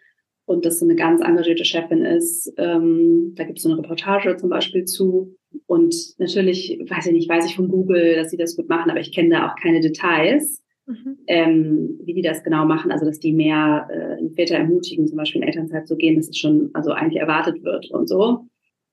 [0.46, 2.54] und dass so eine ganz engagierte Chefin ist.
[2.58, 5.36] Ähm, da gibt es so eine Reportage zum Beispiel zu.
[5.66, 9.00] Und natürlich, weiß ich nicht, weiß ich von Google, dass sie das gut machen, aber
[9.00, 10.62] ich kenne da auch keine Details.
[10.88, 11.18] Mhm.
[11.28, 15.42] Ähm, wie die das genau machen, also dass die mehr äh, Väter ermutigen, zum Beispiel
[15.42, 18.48] in Elternzeit zu gehen, dass es schon also eigentlich erwartet wird und so.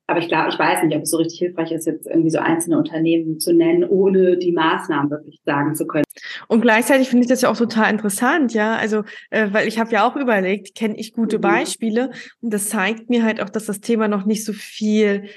[0.07, 2.39] Aber ich glaube, ich weiß nicht, ob es so richtig hilfreich ist, jetzt irgendwie so
[2.39, 6.05] einzelne Unternehmen zu nennen, ohne die Maßnahmen wirklich sagen zu können.
[6.49, 8.77] Und gleichzeitig finde ich das ja auch total interessant, ja.
[8.77, 11.43] Also, äh, weil ich habe ja auch überlegt, kenne ich gute mhm.
[11.43, 15.29] Beispiele und das zeigt mir halt auch, dass das Thema noch nicht so viel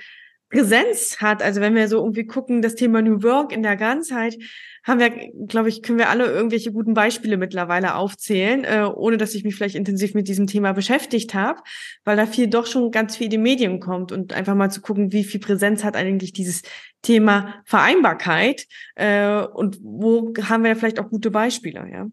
[0.56, 1.44] Präsenz hat.
[1.44, 4.38] Also wenn wir so irgendwie gucken, das Thema New Work in der Ganzheit,
[4.86, 5.10] haben wir,
[5.48, 9.56] glaube ich, können wir alle irgendwelche guten Beispiele mittlerweile aufzählen, äh, ohne dass ich mich
[9.56, 11.60] vielleicht intensiv mit diesem Thema beschäftigt habe,
[12.04, 14.82] weil da viel doch schon ganz viel in die Medien kommt und einfach mal zu
[14.82, 16.62] gucken, wie viel Präsenz hat eigentlich dieses
[17.02, 22.08] Thema Vereinbarkeit äh, und wo haben wir vielleicht auch gute Beispiele, ja?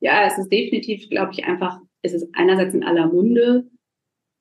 [0.00, 3.66] Ja, es ist definitiv, glaube ich, einfach, es ist einerseits in aller Munde,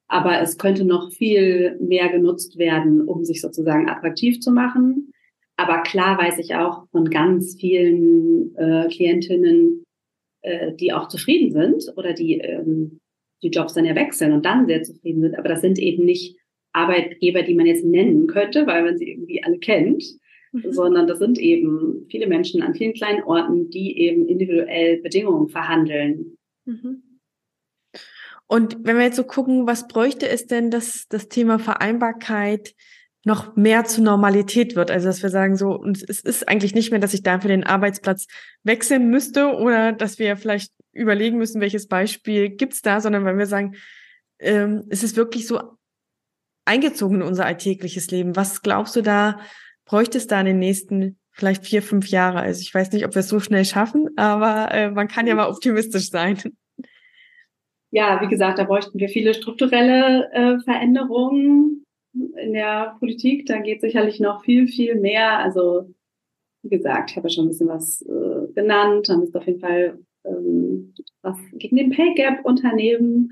[0.07, 5.11] aber es könnte noch viel mehr genutzt werden, um sich sozusagen attraktiv zu machen.
[5.57, 9.83] aber klar weiß ich auch von ganz vielen äh, Klientinnen,
[10.41, 12.99] äh, die auch zufrieden sind oder die ähm,
[13.45, 15.37] die Jobs dann ja wechseln und dann sehr zufrieden sind.
[15.37, 16.37] Aber das sind eben nicht
[16.73, 20.03] Arbeitgeber, die man jetzt nennen könnte, weil man sie irgendwie alle kennt,
[20.51, 20.71] mhm.
[20.71, 26.37] sondern das sind eben viele Menschen an vielen kleinen Orten, die eben individuell Bedingungen verhandeln.
[26.65, 27.03] Mhm.
[28.47, 32.75] Und wenn wir jetzt so gucken, was bräuchte es denn, dass das Thema Vereinbarkeit
[33.25, 34.91] noch mehr zur Normalität wird.
[34.91, 37.63] Also dass wir sagen, so, und es ist eigentlich nicht mehr, dass ich dafür den
[37.63, 38.27] Arbeitsplatz
[38.63, 43.47] wechseln müsste oder dass wir vielleicht überlegen müssen, welches Beispiel gibt's da, sondern wenn wir
[43.47, 43.75] sagen,
[44.39, 45.59] ähm, es ist wirklich so
[46.65, 48.35] eingezogen in unser alltägliches Leben.
[48.35, 49.39] Was glaubst du da,
[49.85, 52.41] bräuchte es da in den nächsten vielleicht vier, fünf Jahre?
[52.41, 55.33] Also ich weiß nicht, ob wir es so schnell schaffen, aber äh, man kann ja
[55.33, 56.37] mal optimistisch sein.
[57.95, 63.45] Ja, wie gesagt, da bräuchten wir viele strukturelle äh, Veränderungen in der Politik.
[63.45, 65.39] Da geht sicherlich noch viel, viel mehr.
[65.39, 65.85] Also,
[66.61, 69.07] wie gesagt, ich habe ja schon ein bisschen was äh, genannt.
[69.07, 73.31] Da ist auf jeden Fall ähm, was gegen den Pay Gap unternehmen.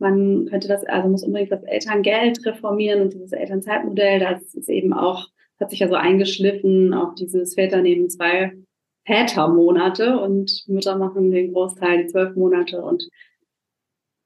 [0.00, 4.92] Man könnte das, also muss unbedingt das Elterngeld reformieren und dieses Elternzeitmodell, das ist eben
[4.92, 5.28] auch,
[5.60, 8.50] hat sich ja so eingeschliffen auf dieses Väter nehmen zwei
[9.06, 13.04] Vätermonate und Mütter machen den Großteil, die zwölf Monate und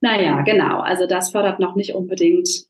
[0.01, 0.81] naja, genau.
[0.81, 2.67] Also das fördert noch nicht unbedingt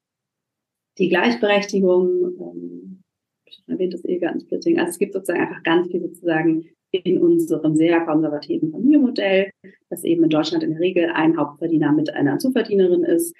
[0.99, 3.03] die Gleichberechtigung, ähm,
[3.45, 4.79] ich erwähnt das Ehegattensplitting.
[4.79, 9.51] Also es gibt sozusagen einfach ganz viel sozusagen in unserem sehr konservativen Familienmodell,
[9.91, 13.35] das eben in Deutschland in der Regel ein Hauptverdiener mit einer Zuverdienerin ist.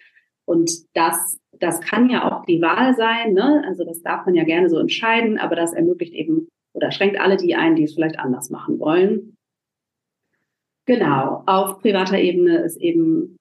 [0.45, 3.65] Und das, das kann ja auch die Wahl sein, ne?
[3.67, 7.37] Also das darf man ja gerne so entscheiden, aber das ermöglicht eben oder schränkt alle
[7.37, 9.37] die ein, die es vielleicht anders machen wollen.
[10.87, 11.43] Genau.
[11.47, 13.37] Auf privater Ebene ist eben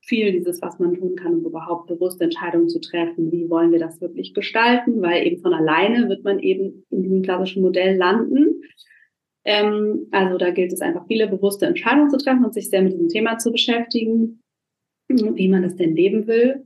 [0.00, 3.30] viel dieses, was man tun kann, um überhaupt bewusste Entscheidungen zu treffen.
[3.32, 5.02] Wie wollen wir das wirklich gestalten?
[5.02, 8.62] Weil eben von alleine wird man eben in diesem klassischen Modell landen.
[9.44, 12.92] Ähm, also da gilt es einfach, viele bewusste Entscheidungen zu treffen und sich sehr mit
[12.92, 14.40] diesem Thema zu beschäftigen,
[15.08, 16.64] wie man das denn leben will.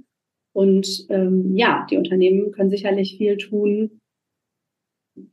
[0.54, 4.00] Und ähm, ja, die Unternehmen können sicherlich viel tun,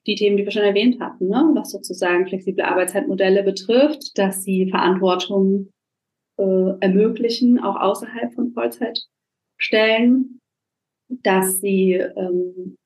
[0.07, 1.51] die Themen, die wir schon erwähnt hatten, ne?
[1.55, 5.69] was sozusagen flexible Arbeitszeitmodelle betrifft, dass sie Verantwortung
[6.39, 10.39] äh, ermöglichen, auch außerhalb von Vollzeitstellen,
[11.09, 12.77] dass sie ähm,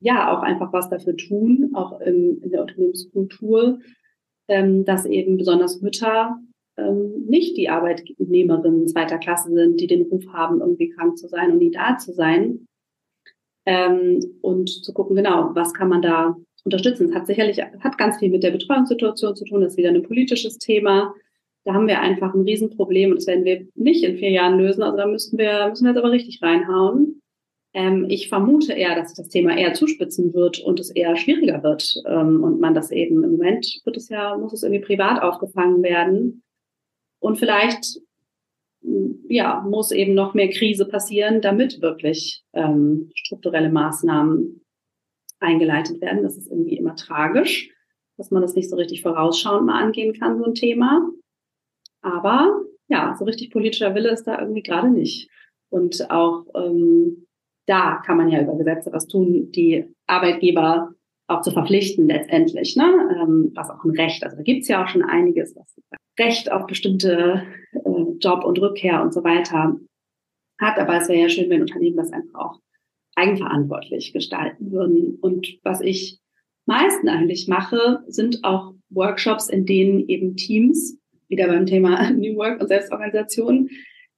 [0.00, 3.80] ja auch einfach was dafür tun, auch im, in der Unternehmenskultur,
[4.48, 6.38] ähm, dass eben besonders Mütter
[6.76, 11.52] ähm, nicht die Arbeitnehmerinnen zweiter Klasse sind, die den Ruf haben, irgendwie krank zu sein
[11.52, 12.66] und nie da zu sein.
[13.66, 17.08] Ähm, und zu gucken, genau, was kann man da unterstützen.
[17.08, 20.02] Es hat sicherlich hat ganz viel mit der Betreuungssituation zu tun, das ist wieder ein
[20.02, 21.14] politisches Thema.
[21.64, 24.82] Da haben wir einfach ein Riesenproblem und das werden wir nicht in vier Jahren lösen.
[24.82, 27.22] Also da müssen wir, müssen wir jetzt aber richtig reinhauen.
[27.72, 32.02] Ähm, ich vermute eher, dass das Thema eher zuspitzen wird und es eher schwieriger wird.
[32.06, 35.82] Ähm, und man das eben im Moment wird es ja, muss es irgendwie privat aufgefangen
[35.82, 36.42] werden.
[37.18, 37.98] Und vielleicht,
[39.28, 44.60] ja, muss eben noch mehr Krise passieren, damit wirklich ähm, strukturelle Maßnahmen
[45.40, 46.22] eingeleitet werden.
[46.22, 47.70] Das ist irgendwie immer tragisch,
[48.18, 51.08] dass man das nicht so richtig vorausschauend mal angehen kann, so ein Thema.
[52.04, 55.30] Aber ja, so richtig politischer Wille ist da irgendwie gerade nicht.
[55.70, 57.26] Und auch ähm,
[57.66, 60.92] da kann man ja über Gesetze was tun, die Arbeitgeber
[61.26, 62.84] auch zu verpflichten letztendlich, ne?
[63.18, 64.22] Ähm, was auch ein Recht.
[64.22, 65.80] Also da gibt's ja auch schon einiges, was
[66.18, 69.74] Recht auf bestimmte äh, Job und Rückkehr und so weiter
[70.60, 70.78] hat.
[70.78, 72.60] Aber es wäre ja schön, wenn Unternehmen das einfach auch
[73.16, 75.18] eigenverantwortlich gestalten würden.
[75.20, 76.20] Und was ich
[76.66, 82.60] meisten eigentlich mache, sind auch Workshops, in denen eben Teams wieder beim Thema New Work
[82.60, 83.70] und Selbstorganisation,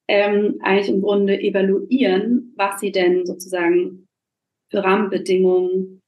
[0.08, 4.06] ähm, eigentlich im Grunde evaluieren, was sie denn sozusagen
[4.70, 6.00] für Rahmenbedingungen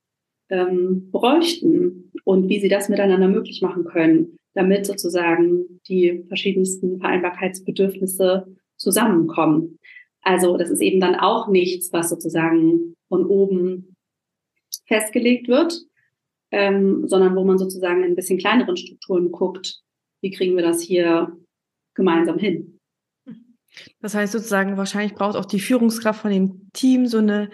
[0.51, 8.47] ähm, bräuchten und wie sie das miteinander möglich machen können, damit sozusagen die verschiedensten Vereinbarkeitsbedürfnisse
[8.77, 9.79] zusammenkommen.
[10.23, 13.97] Also das ist eben dann auch nichts, was sozusagen von oben
[14.87, 15.81] festgelegt wird,
[16.51, 19.81] ähm, sondern wo man sozusagen in ein bisschen kleineren Strukturen guckt,
[20.21, 21.37] wie kriegen wir das hier
[21.95, 22.81] gemeinsam hin.
[24.01, 27.51] Das heißt sozusagen, wahrscheinlich braucht auch die Führungskraft von dem Team so eine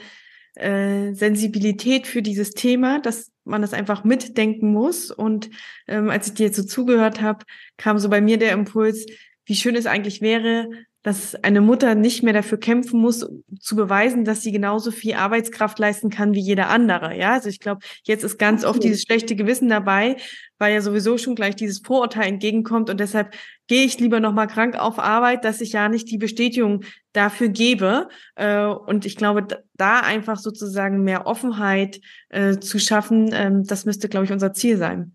[0.54, 5.10] äh, Sensibilität für dieses Thema, dass man das einfach mitdenken muss.
[5.10, 5.50] Und
[5.86, 7.44] ähm, als ich dir jetzt so zugehört habe,
[7.76, 9.06] kam so bei mir der Impuls,
[9.46, 10.68] wie schön es eigentlich wäre,
[11.04, 13.28] dass eine Mutter nicht mehr dafür kämpfen muss,
[13.60, 17.14] zu beweisen, dass sie genauso viel Arbeitskraft leisten kann wie jeder andere.
[17.16, 20.16] Ja, also ich glaube, jetzt ist ganz oft dieses schlechte Gewissen dabei,
[20.58, 23.34] weil ja sowieso schon gleich dieses Vorurteil entgegenkommt und deshalb
[23.66, 28.08] gehe ich lieber nochmal krank auf Arbeit, dass ich ja nicht die Bestätigung dafür gebe.
[28.36, 34.08] Äh, und ich glaube, da einfach sozusagen mehr Offenheit äh, zu schaffen, ähm, das müsste,
[34.08, 35.14] glaube ich, unser Ziel sein.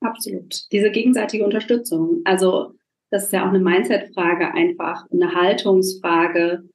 [0.00, 0.70] Absolut.
[0.72, 2.22] Diese gegenseitige Unterstützung.
[2.24, 2.75] Also
[3.16, 6.68] das ist ja auch eine Mindset-Frage einfach, eine Haltungsfrage,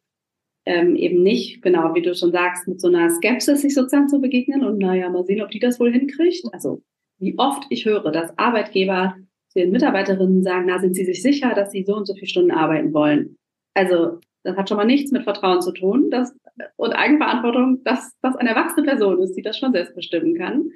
[0.66, 4.20] ähm, eben nicht, genau, wie du schon sagst, mit so einer Skepsis sich sozusagen zu
[4.20, 6.44] begegnen und naja, mal sehen, ob die das wohl hinkriegt.
[6.52, 6.82] Also
[7.20, 9.16] wie oft ich höre, dass Arbeitgeber
[9.50, 12.28] zu ihren Mitarbeiterinnen sagen, na, sind sie sich sicher, dass sie so und so viele
[12.28, 13.38] Stunden arbeiten wollen?
[13.76, 16.36] Also das hat schon mal nichts mit Vertrauen zu tun dass,
[16.76, 20.72] und Eigenverantwortung, dass das eine erwachsene Person ist, die das schon selbst bestimmen kann.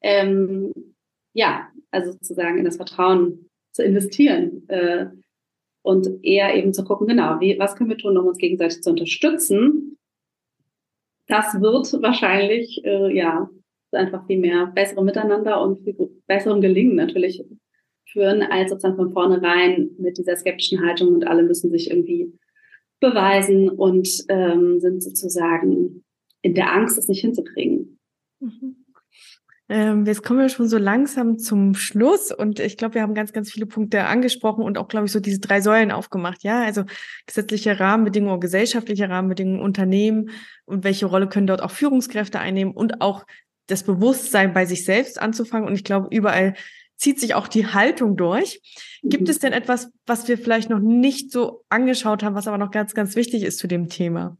[0.00, 0.72] Ähm,
[1.34, 5.06] ja, also sozusagen in das Vertrauen zu investieren äh,
[5.82, 8.90] und eher eben zu gucken, genau, wie, was können wir tun, um uns gegenseitig zu
[8.90, 9.98] unterstützen.
[11.26, 13.48] Das wird wahrscheinlich, äh, ja,
[13.92, 17.44] einfach viel mehr bessere Miteinander und viel besseren Gelingen natürlich
[18.06, 22.32] führen, als sozusagen von vornherein mit dieser skeptischen Haltung und alle müssen sich irgendwie
[23.00, 26.04] beweisen und ähm, sind sozusagen
[26.42, 27.98] in der Angst, es nicht hinzukriegen.
[28.40, 28.81] Mhm.
[29.68, 33.32] Ähm, jetzt kommen wir schon so langsam zum Schluss und ich glaube, wir haben ganz,
[33.32, 36.42] ganz viele Punkte angesprochen und auch, glaube ich, so diese drei Säulen aufgemacht.
[36.42, 36.84] Ja, also
[37.26, 40.30] gesetzliche Rahmenbedingungen, gesellschaftliche Rahmenbedingungen, Unternehmen
[40.64, 43.24] und welche Rolle können dort auch Führungskräfte einnehmen und auch
[43.68, 45.68] das Bewusstsein bei sich selbst anzufangen.
[45.68, 46.54] Und ich glaube, überall
[46.96, 48.60] zieht sich auch die Haltung durch.
[49.02, 49.30] Gibt mhm.
[49.30, 52.94] es denn etwas, was wir vielleicht noch nicht so angeschaut haben, was aber noch ganz,
[52.94, 54.36] ganz wichtig ist zu dem Thema?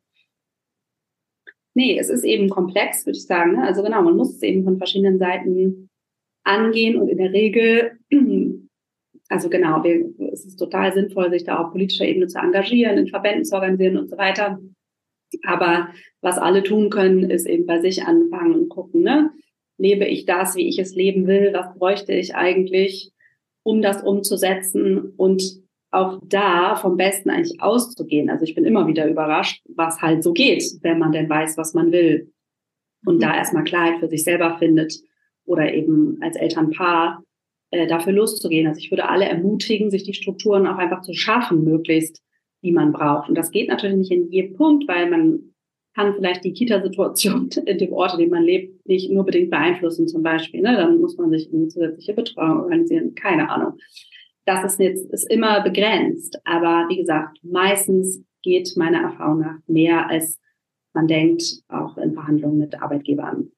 [1.75, 3.53] Nee, es ist eben komplex, würde ich sagen.
[3.53, 3.67] Ne?
[3.67, 5.89] Also genau, man muss es eben von verschiedenen Seiten
[6.45, 7.93] angehen und in der Regel,
[9.29, 9.83] also genau,
[10.33, 13.97] es ist total sinnvoll, sich da auf politischer Ebene zu engagieren, in Verbänden zu organisieren
[13.97, 14.59] und so weiter.
[15.45, 15.89] Aber
[16.21, 19.31] was alle tun können, ist eben bei sich anfangen und gucken, ne?
[19.79, 21.53] Lebe ich das, wie ich es leben will?
[21.55, 23.11] Was bräuchte ich eigentlich,
[23.63, 25.15] um das umzusetzen?
[25.17, 25.62] Und
[25.93, 28.31] auch da vom Besten eigentlich auszugehen.
[28.31, 31.75] Also ich bin immer wieder überrascht, was halt so geht, wenn man denn weiß, was
[31.75, 32.33] man will.
[33.05, 33.21] Und mhm.
[33.21, 34.95] da erstmal Klarheit für sich selber findet
[35.45, 37.23] oder eben als Elternpaar
[37.71, 38.67] äh, dafür loszugehen.
[38.67, 42.23] Also ich würde alle ermutigen, sich die Strukturen auch einfach zu schaffen, möglichst,
[42.63, 43.29] die man braucht.
[43.29, 45.41] Und das geht natürlich nicht in jedem Punkt, weil man
[45.95, 50.09] kann vielleicht die Kita-Situation in dem Ort, in dem man lebt, nicht nur bedingt beeinflussen
[50.09, 50.63] zum Beispiel.
[50.63, 50.75] Ne?
[50.75, 53.75] Dann muss man sich eine zusätzliche Betreuung organisieren, keine Ahnung
[54.45, 56.39] das ist jetzt ist immer begrenzt.
[56.45, 60.41] Aber wie gesagt, meistens geht meiner Erfahrung nach mehr, als
[60.93, 63.51] man denkt, auch in Verhandlungen mit Arbeitgebern.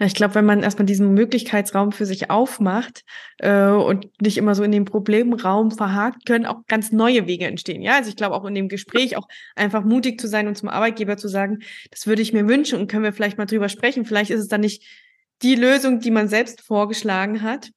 [0.00, 3.04] Ja, ich glaube, wenn man erstmal diesen Möglichkeitsraum für sich aufmacht
[3.36, 7.82] äh, und nicht immer so in dem Problemraum verhakt, können auch ganz neue Wege entstehen.
[7.82, 10.70] Ja, also ich glaube auch in dem Gespräch auch einfach mutig zu sein und zum
[10.70, 11.58] Arbeitgeber zu sagen,
[11.90, 14.06] das würde ich mir wünschen und können wir vielleicht mal drüber sprechen.
[14.06, 14.82] Vielleicht ist es dann nicht
[15.42, 17.70] die Lösung, die man selbst vorgeschlagen hat,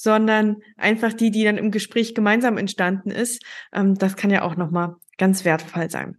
[0.00, 3.44] sondern einfach die, die dann im Gespräch gemeinsam entstanden ist.
[3.72, 6.16] Ähm, das kann ja auch nochmal ganz wertvoll sein.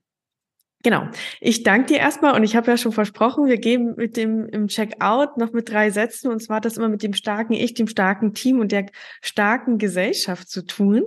[0.83, 1.07] Genau.
[1.39, 4.67] Ich danke dir erstmal und ich habe ja schon versprochen, wir gehen mit dem im
[4.67, 7.87] Checkout noch mit drei Sätzen und zwar hat das immer mit dem starken Ich, dem
[7.87, 8.87] starken Team und der
[9.21, 11.05] starken Gesellschaft zu tun.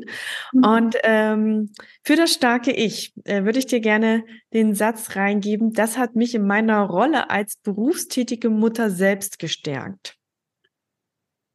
[0.53, 0.65] Mhm.
[0.65, 1.73] Und ähm,
[2.05, 6.35] für das starke Ich äh, würde ich dir gerne den Satz reingeben, das hat mich
[6.35, 10.17] in meiner Rolle als berufstätige Mutter selbst gestärkt.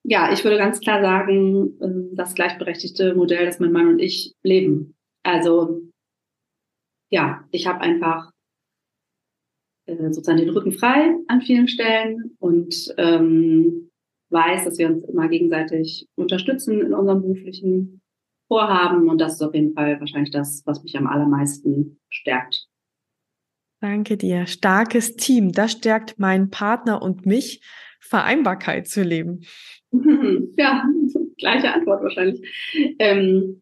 [0.04, 4.34] Ja, ich würde ganz klar sagen, ähm, das gleichberechtigte Modell, das mein Mann und ich
[4.44, 4.96] leben.
[5.24, 5.82] Also
[7.10, 8.32] ja, ich habe einfach
[9.86, 13.90] äh, sozusagen den Rücken frei an vielen Stellen und ähm,
[14.30, 18.02] weiß, dass wir uns immer gegenseitig unterstützen in unserem beruflichen
[18.48, 19.10] Vorhaben.
[19.10, 22.68] Und das ist auf jeden Fall wahrscheinlich das, was mich am allermeisten stärkt.
[23.82, 24.46] Danke dir.
[24.46, 27.64] Starkes Team, das stärkt meinen Partner und mich,
[28.02, 29.42] Vereinbarkeit zu leben.
[30.58, 30.84] Ja,
[31.38, 32.42] gleiche Antwort wahrscheinlich.
[33.00, 33.62] Ähm,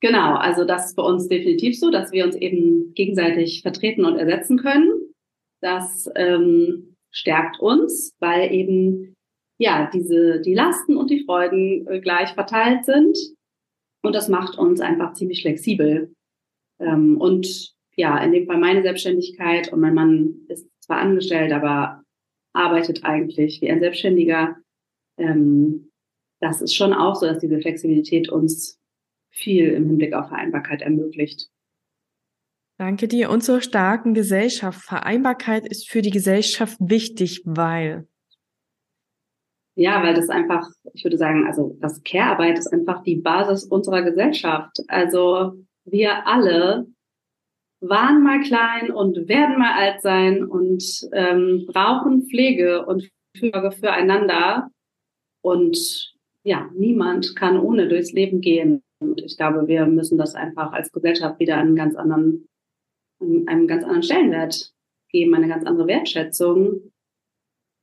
[0.00, 4.16] genau, also das ist bei uns definitiv so, dass wir uns eben gegenseitig vertreten und
[4.16, 4.92] ersetzen können.
[5.60, 9.14] Das ähm, stärkt uns, weil eben
[9.58, 13.16] ja diese die Lasten und die Freuden äh, gleich verteilt sind
[14.04, 16.14] und das macht uns einfach ziemlich flexibel.
[16.78, 22.03] Ähm, und ja, in dem Fall meine Selbstständigkeit und mein Mann ist zwar angestellt, aber
[22.54, 24.56] arbeitet eigentlich wie ein Selbstständiger.
[25.18, 25.90] Ähm,
[26.40, 28.78] das ist schon auch so, dass diese Flexibilität uns
[29.30, 31.50] viel im Hinblick auf Vereinbarkeit ermöglicht.
[32.78, 33.30] Danke dir.
[33.30, 34.82] Und zur starken Gesellschaft.
[34.82, 38.08] Vereinbarkeit ist für die Gesellschaft wichtig, weil.
[39.76, 44.02] Ja, weil das einfach, ich würde sagen, also das Care-Arbeit ist einfach die Basis unserer
[44.02, 44.78] Gesellschaft.
[44.88, 46.86] Also wir alle
[47.88, 50.82] waren mal klein und werden mal alt sein und
[51.12, 54.70] ähm, brauchen Pflege und Fürsorge füreinander.
[55.42, 58.82] Und ja, niemand kann ohne durchs Leben gehen.
[59.00, 62.46] Und ich glaube, wir müssen das einfach als Gesellschaft wieder einen ganz anderen,
[63.20, 64.72] einen ganz anderen Stellenwert
[65.10, 66.92] geben, eine ganz andere Wertschätzung,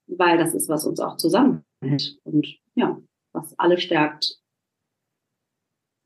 [0.08, 2.99] weil das ist, was uns auch zusammenhält und ja,
[3.34, 4.40] was alle stärkt.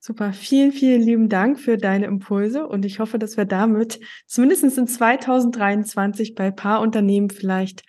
[0.08, 4.78] Super, vielen, vielen lieben Dank für deine Impulse und ich hoffe, dass wir damit zumindest
[4.78, 7.82] in 2023 bei Paarunternehmen vielleicht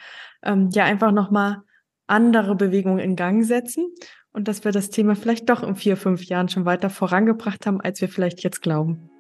[0.43, 1.59] ähm, ja einfach nochmal
[2.07, 3.93] andere Bewegungen in Gang setzen
[4.33, 7.83] und dass wir das Thema vielleicht doch in vier, fünf Jahren schon weiter vorangebracht haben,
[7.83, 9.11] als wir vielleicht jetzt glauben.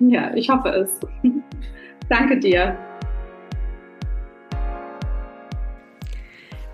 [0.00, 1.00] Ja, ich hoffe es.
[2.08, 2.78] Danke dir.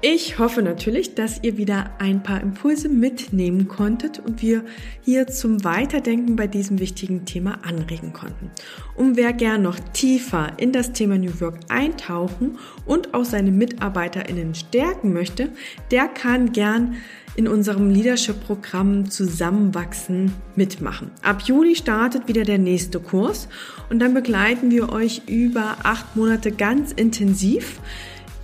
[0.06, 4.62] Ich hoffe natürlich, dass ihr wieder ein paar Impulse mitnehmen konntet und wir
[5.00, 8.50] hier zum Weiterdenken bei diesem wichtigen Thema anregen konnten.
[8.96, 14.54] Und wer gern noch tiefer in das Thema New Work eintauchen und auch seine MitarbeiterInnen
[14.54, 15.48] stärken möchte,
[15.90, 16.96] der kann gern
[17.34, 21.12] in unserem Leadership-Programm Zusammenwachsen mitmachen.
[21.22, 23.48] Ab Juli startet wieder der nächste Kurs
[23.88, 27.80] und dann begleiten wir euch über acht Monate ganz intensiv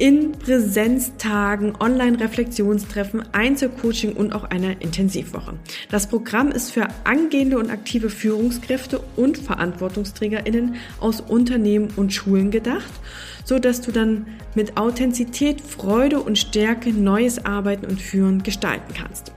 [0.00, 5.52] in Präsenztagen, Online-Reflexionstreffen, Einzelcoaching und auch einer Intensivwoche.
[5.90, 12.90] Das Programm ist für angehende und aktive Führungskräfte und VerantwortungsträgerInnen aus Unternehmen und Schulen gedacht,
[13.44, 19.32] so dass du dann mit Authentizität, Freude und Stärke neues Arbeiten und Führen gestalten kannst.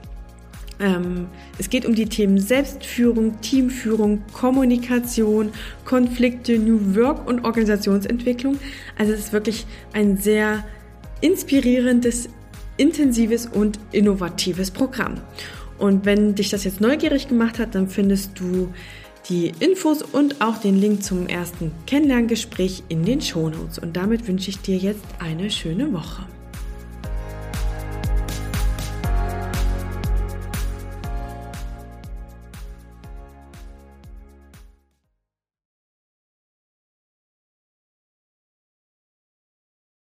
[0.80, 1.26] Ähm,
[1.58, 5.50] es geht um die Themen Selbstführung, Teamführung, Kommunikation,
[5.84, 8.58] Konflikte, New Work und Organisationsentwicklung.
[8.98, 10.64] Also es ist wirklich ein sehr
[11.20, 12.28] inspirierendes,
[12.76, 15.20] intensives und innovatives Programm.
[15.78, 18.72] Und wenn dich das jetzt neugierig gemacht hat, dann findest du
[19.28, 23.78] die Infos und auch den Link zum ersten Kennenlerngespräch in den Shownotes.
[23.78, 26.26] Und damit wünsche ich dir jetzt eine schöne Woche.